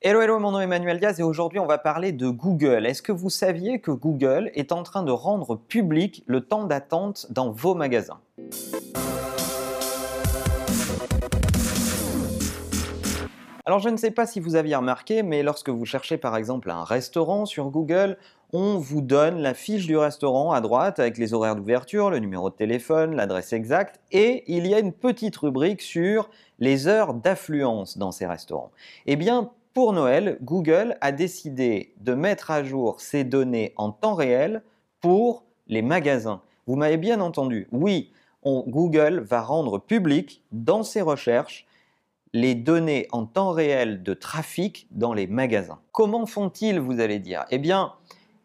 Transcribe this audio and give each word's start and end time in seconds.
Hello, 0.00 0.20
hello, 0.20 0.38
mon 0.38 0.52
nom 0.52 0.60
est 0.60 0.62
Emmanuel 0.62 1.00
Diaz 1.00 1.18
et 1.18 1.24
aujourd'hui 1.24 1.58
on 1.58 1.66
va 1.66 1.76
parler 1.76 2.12
de 2.12 2.28
Google. 2.28 2.86
Est-ce 2.86 3.02
que 3.02 3.10
vous 3.10 3.30
saviez 3.30 3.80
que 3.80 3.90
Google 3.90 4.52
est 4.54 4.70
en 4.70 4.84
train 4.84 5.02
de 5.02 5.10
rendre 5.10 5.56
public 5.56 6.22
le 6.28 6.40
temps 6.40 6.66
d'attente 6.66 7.26
dans 7.30 7.50
vos 7.50 7.74
magasins? 7.74 8.20
Alors 13.66 13.80
je 13.80 13.88
ne 13.88 13.96
sais 13.96 14.12
pas 14.12 14.24
si 14.24 14.38
vous 14.38 14.54
aviez 14.54 14.76
remarqué, 14.76 15.24
mais 15.24 15.42
lorsque 15.42 15.68
vous 15.68 15.84
cherchez 15.84 16.16
par 16.16 16.36
exemple 16.36 16.70
un 16.70 16.84
restaurant 16.84 17.44
sur 17.44 17.68
Google, 17.70 18.18
on 18.52 18.78
vous 18.78 19.00
donne 19.00 19.40
la 19.40 19.52
fiche 19.52 19.88
du 19.88 19.96
restaurant 19.96 20.52
à 20.52 20.60
droite 20.60 21.00
avec 21.00 21.18
les 21.18 21.34
horaires 21.34 21.56
d'ouverture, 21.56 22.08
le 22.08 22.20
numéro 22.20 22.50
de 22.50 22.54
téléphone, 22.54 23.16
l'adresse 23.16 23.52
exacte, 23.52 24.00
et 24.12 24.44
il 24.46 24.64
y 24.68 24.74
a 24.74 24.78
une 24.78 24.92
petite 24.92 25.36
rubrique 25.36 25.82
sur 25.82 26.30
les 26.60 26.86
heures 26.86 27.14
d'affluence 27.14 27.98
dans 27.98 28.12
ces 28.12 28.26
restaurants. 28.26 28.70
Eh 29.06 29.16
bien, 29.16 29.50
pour 29.78 29.92
Noël, 29.92 30.38
Google 30.42 30.98
a 31.00 31.12
décidé 31.12 31.94
de 32.00 32.12
mettre 32.12 32.50
à 32.50 32.64
jour 32.64 33.00
ces 33.00 33.22
données 33.22 33.74
en 33.76 33.92
temps 33.92 34.16
réel 34.16 34.64
pour 35.00 35.44
les 35.68 35.82
magasins. 35.82 36.42
Vous 36.66 36.74
m'avez 36.74 36.96
bien 36.96 37.20
entendu, 37.20 37.68
oui, 37.70 38.10
Google 38.44 39.20
va 39.20 39.40
rendre 39.40 39.78
public 39.78 40.42
dans 40.50 40.82
ses 40.82 41.00
recherches 41.00 41.64
les 42.32 42.56
données 42.56 43.06
en 43.12 43.24
temps 43.24 43.52
réel 43.52 44.02
de 44.02 44.14
trafic 44.14 44.88
dans 44.90 45.14
les 45.14 45.28
magasins. 45.28 45.78
Comment 45.92 46.26
font-ils, 46.26 46.80
vous 46.80 46.98
allez 46.98 47.20
dire? 47.20 47.44
Eh 47.52 47.58
bien, 47.58 47.92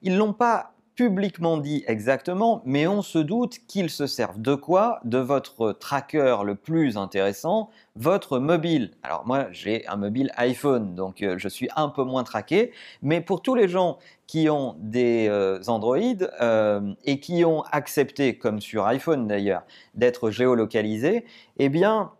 ils 0.03 0.15
l'ont 0.15 0.33
pas 0.33 0.72
publiquement 0.95 1.57
dit 1.57 1.83
exactement, 1.87 2.61
mais 2.65 2.87
on 2.87 3.01
se 3.01 3.17
doute 3.17 3.59
qu'ils 3.67 3.89
se 3.89 4.07
servent 4.07 4.41
de 4.41 4.55
quoi? 4.55 4.99
De 5.03 5.17
votre 5.17 5.71
tracker 5.71 6.37
le 6.45 6.55
plus 6.55 6.97
intéressant, 6.97 7.69
votre 7.95 8.39
mobile. 8.39 8.91
Alors 9.03 9.25
moi, 9.25 9.47
j'ai 9.51 9.87
un 9.87 9.95
mobile 9.95 10.31
iPhone, 10.37 10.95
donc 10.95 11.21
euh, 11.21 11.37
je 11.37 11.47
suis 11.47 11.69
un 11.75 11.89
peu 11.89 12.03
moins 12.03 12.23
traqué, 12.23 12.71
mais 13.01 13.21
pour 13.21 13.41
tous 13.41 13.55
les 13.55 13.67
gens 13.67 13.97
qui 14.27 14.49
ont 14.49 14.75
des 14.79 15.27
euh, 15.29 15.61
Android 15.67 15.99
euh, 16.41 16.93
et 17.05 17.19
qui 17.19 17.43
ont 17.45 17.63
accepté, 17.71 18.37
comme 18.37 18.61
sur 18.61 18.85
iPhone 18.85 19.27
d'ailleurs, 19.27 19.63
d'être 19.95 20.31
géolocalisés, 20.31 21.25
eh 21.57 21.69
bien, 21.69 22.11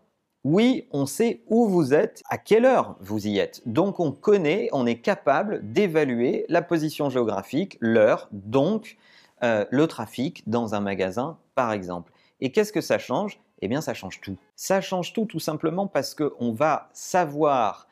oui, 0.44 0.86
on 0.92 1.06
sait 1.06 1.40
où 1.48 1.66
vous 1.66 1.94
êtes, 1.94 2.22
à 2.28 2.36
quelle 2.36 2.66
heure 2.66 2.96
vous 3.00 3.26
y 3.26 3.38
êtes. 3.38 3.62
Donc 3.64 3.98
on 3.98 4.12
connaît, 4.12 4.68
on 4.72 4.86
est 4.86 5.00
capable 5.00 5.60
d'évaluer 5.72 6.44
la 6.50 6.60
position 6.60 7.08
géographique, 7.08 7.78
l'heure, 7.80 8.28
donc 8.30 8.98
euh, 9.42 9.64
le 9.70 9.86
trafic 9.86 10.48
dans 10.48 10.74
un 10.74 10.80
magasin 10.80 11.38
par 11.54 11.72
exemple. 11.72 12.12
Et 12.42 12.52
qu'est-ce 12.52 12.72
que 12.72 12.82
ça 12.82 12.98
change? 12.98 13.40
Eh 13.62 13.68
bien 13.68 13.80
ça 13.80 13.94
change 13.94 14.20
tout. 14.20 14.36
Ça 14.54 14.82
change 14.82 15.14
tout 15.14 15.24
tout 15.24 15.40
simplement 15.40 15.86
parce 15.86 16.14
qu'on 16.14 16.52
va 16.52 16.90
savoir 16.92 17.88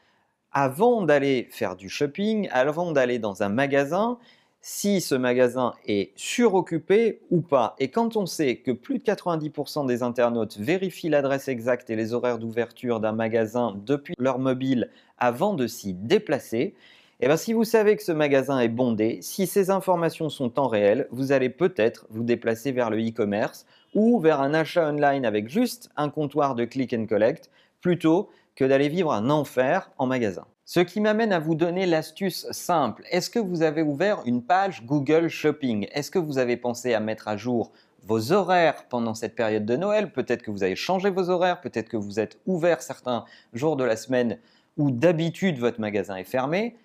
avant 0.53 1.00
d'aller 1.00 1.48
faire 1.50 1.75
du 1.75 1.89
shopping, 1.89 2.50
avant 2.53 2.92
d'aller 2.92 3.19
dans 3.19 3.42
un 3.42 3.48
magasin, 3.48 4.19
si 4.62 5.00
ce 5.00 5.16
magasin 5.16 5.74
est 5.86 6.12
suroccupé 6.16 7.20
ou 7.30 7.41
pas. 7.41 7.74
Et 7.80 7.91
quand 7.91 8.16
on 8.16 8.27
sait 8.27 8.56
que 8.56 8.70
plus 8.70 8.98
de 8.98 9.02
90% 9.02 9.86
des 9.86 10.04
internautes 10.04 10.56
vérifient 10.56 11.08
l'adresse 11.08 11.48
exacte 11.48 11.91
et 11.91 11.96
les 11.96 12.14
horaires 12.14 12.38
d'ouverture 12.38 13.00
d'un 13.00 13.12
magasin 13.12 13.77
depuis 13.84 14.14
leur 14.19 14.38
mobile 14.38 14.88
avant 15.19 15.54
de 15.54 15.66
s'y 15.66 15.94
déplacer, 15.94 16.74
eh 17.20 17.27
bien 17.27 17.36
si 17.36 17.52
vous 17.52 17.64
savez 17.64 17.96
que 17.96 18.04
ce 18.04 18.12
magasin 18.12 18.60
est 18.60 18.69
bondé, 18.69 19.19
si 19.20 19.48
ces 19.48 19.70
informations 19.70 20.28
sont 20.28 20.60
en 20.60 20.69
réel, 20.69 21.08
vous 21.10 21.32
allez 21.32 21.50
peut-être 21.50 22.06
vous 22.10 22.22
déplacer 22.22 22.70
vers 22.70 22.88
le 22.88 22.98
e-commerce 22.98 23.66
ou 23.94 24.20
vers 24.20 24.41
un 24.41 24.54
achat 24.54 24.88
online 24.88 25.26
avec 25.26 25.48
juste 25.48 25.91
un 25.97 26.08
comptoir 26.08 26.54
de 26.54 26.64
click 26.64 26.94
and 26.94 27.06
collect 27.06 27.50
plutôt 27.80 28.30
que 28.54 28.64
d'aller 28.64 28.88
vivre 28.88 29.12
un 29.12 29.28
enfer 29.28 29.91
en 29.98 30.06
magasin. 30.06 30.47
Ce 30.64 30.78
qui 30.78 31.00
m'amène 31.00 31.32
à 31.32 31.41
vous 31.41 31.56
donner 31.56 31.86
l'astuce 31.86 32.46
simple. 32.52 33.02
Est-ce 33.10 33.30
que 33.30 33.41
vous 33.41 33.62
avez 33.62 33.82
ouvert 33.82 34.22
une 34.27 34.44
page 34.44 34.86
Google 34.86 35.28
Shopping? 35.28 35.88
Est-ce 35.91 36.10
que 36.10 36.20
vous 36.20 36.38
avez 36.38 36.56
pensé 36.56 36.94
à 36.94 37.00
mettre 37.00 37.27
à 37.27 37.36
jour 37.36 37.72
vos 38.04 38.30
horaires 38.30 38.86
pendant 38.88 39.14
cette 39.14 39.34
période 39.34 39.66
de 39.66 39.76
Noël? 39.76 40.12
Peut-être 40.12 40.42
que 40.42 40.53
vous 40.53 40.62
avez 40.62 40.76
changé 40.76 41.10
vos 41.10 41.31
horaires, 41.31 41.60
peut-être 41.60 41.88
que 41.88 41.97
vous 41.97 42.20
êtes 42.20 42.38
ouvert 42.47 42.81
certains 42.81 43.25
jours 43.53 43.76
de 43.76 43.82
la 43.82 43.97
semaine 43.97 44.38
où 44.76 44.92
d'habitude 44.92 45.59
votre 45.59 45.81
magasin 45.81 46.14
est 46.14 46.25
fermé. 46.25 46.76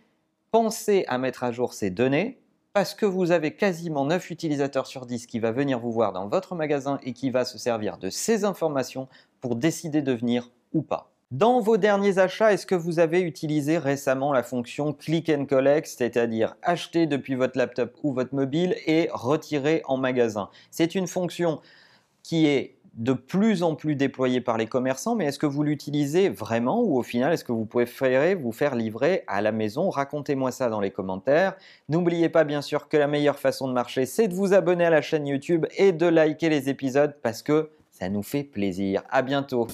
Pensez 0.51 1.05
à 1.07 1.19
mettre 1.19 1.43
à 1.43 1.51
jour 1.51 1.73
ces 1.73 1.91
données 1.91 2.39
parce 2.73 2.95
que 2.95 3.05
vous 3.05 3.29
avez 3.29 3.55
quasiment 3.55 4.05
9 4.05 4.31
utilisateurs 4.31 4.87
sur 4.87 5.05
10 5.05 5.27
qui 5.27 5.37
va 5.37 5.51
venir 5.51 5.79
vous 5.79 5.91
voir 5.91 6.13
dans 6.13 6.27
votre 6.27 6.55
magasin 6.55 6.99
et 7.03 7.13
qui 7.13 7.29
va 7.29 7.45
se 7.45 7.59
servir 7.59 7.99
de 7.99 8.09
ces 8.09 8.43
informations 8.43 9.07
pour 9.39 9.55
décider 9.55 10.01
de 10.01 10.13
venir 10.13 10.49
ou 10.73 10.81
pas. 10.81 11.11
Dans 11.31 11.59
vos 11.59 11.75
derniers 11.75 12.19
achats, 12.19 12.53
est-ce 12.53 12.65
que 12.65 12.73
vous 12.73 12.99
avez 12.99 13.19
utilisé 13.19 13.77
récemment 13.77 14.31
la 14.31 14.43
fonction 14.43 14.93
Click 14.93 15.27
and 15.27 15.45
Collect, 15.45 15.85
c'est-à-dire 15.85 16.55
acheter 16.61 17.05
depuis 17.05 17.35
votre 17.35 17.57
laptop 17.57 17.93
ou 18.01 18.13
votre 18.13 18.33
mobile 18.33 18.77
et 18.85 19.09
retirer 19.11 19.81
en 19.89 19.97
magasin? 19.97 20.47
C'est 20.71 20.95
une 20.95 21.05
fonction 21.05 21.59
qui 22.23 22.47
est 22.47 22.75
de 22.93 23.11
plus 23.11 23.61
en 23.61 23.75
plus 23.75 23.95
déployée 23.95 24.39
par 24.39 24.57
les 24.57 24.67
commerçants, 24.67 25.15
mais 25.15 25.25
est-ce 25.25 25.37
que 25.37 25.45
vous 25.45 25.63
l'utilisez 25.63 26.29
vraiment 26.29 26.81
ou 26.81 26.97
au 26.97 27.03
final, 27.03 27.33
est-ce 27.33 27.43
que 27.43 27.51
vous 27.51 27.65
préférez 27.65 28.33
vous 28.33 28.53
faire 28.53 28.73
livrer 28.73 29.25
à 29.27 29.41
la 29.41 29.51
maison? 29.51 29.89
Racontez-moi 29.89 30.53
ça 30.53 30.69
dans 30.69 30.79
les 30.79 30.91
commentaires. 30.91 31.57
N'oubliez 31.89 32.29
pas 32.29 32.45
bien 32.45 32.61
sûr 32.61 32.87
que 32.87 32.95
la 32.95 33.07
meilleure 33.07 33.37
façon 33.37 33.67
de 33.67 33.73
marcher, 33.73 34.05
c'est 34.05 34.29
de 34.29 34.33
vous 34.33 34.53
abonner 34.53 34.85
à 34.85 34.89
la 34.89 35.01
chaîne 35.01 35.27
YouTube 35.27 35.65
et 35.75 35.91
de 35.91 36.05
liker 36.05 36.47
les 36.47 36.69
épisodes 36.69 37.17
parce 37.21 37.43
que 37.43 37.69
ça 37.91 38.07
nous 38.07 38.23
fait 38.23 38.43
plaisir. 38.43 39.03
À 39.09 39.23
bientôt 39.23 39.67